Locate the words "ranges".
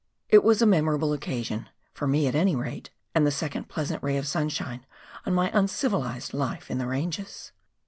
6.87-7.51